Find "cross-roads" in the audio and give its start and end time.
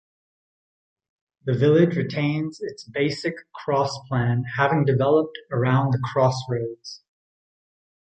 6.11-7.03